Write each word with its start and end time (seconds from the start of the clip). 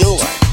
yours. 0.00 0.47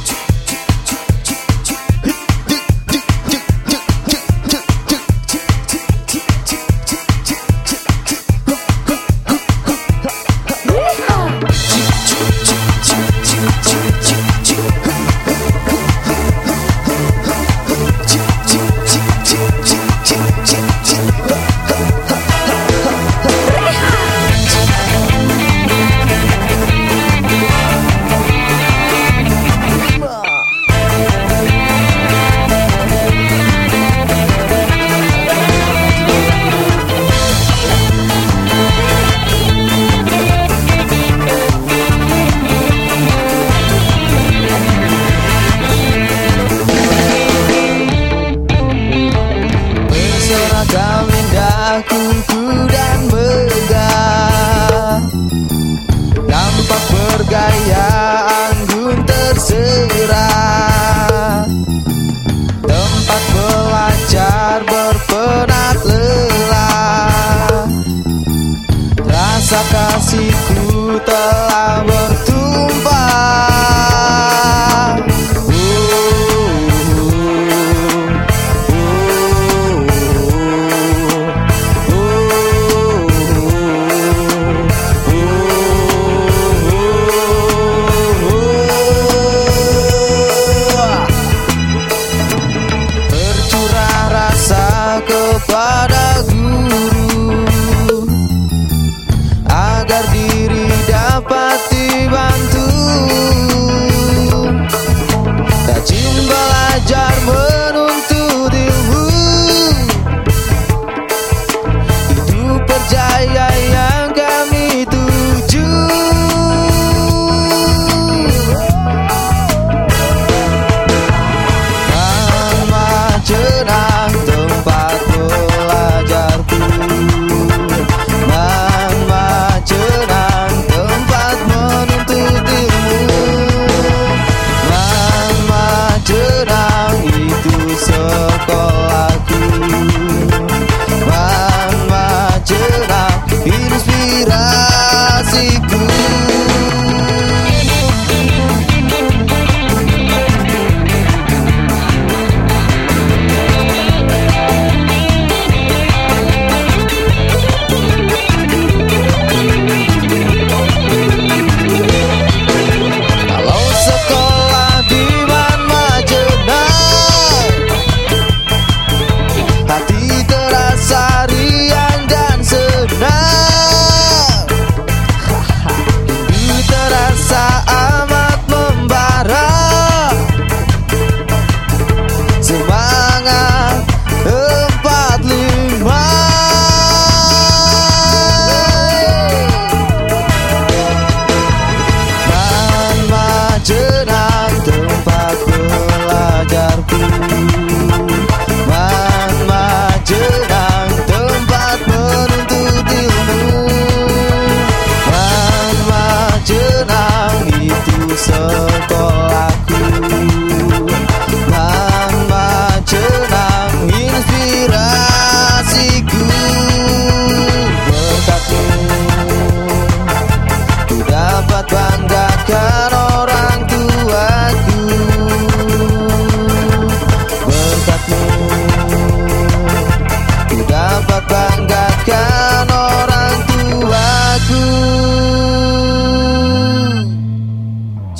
Kasihku 69.95 70.99
telah 71.05 71.44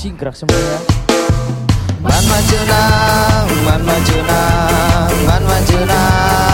sih 0.05 0.13
gerak 0.13 0.37
semua 0.37 0.77
man 2.05 2.23
man 2.29 2.43
jenang 2.45 3.47
man 3.65 3.81
man 3.81 4.01
jenang 4.05 5.13
man 5.25 5.41
majuna 5.49 6.44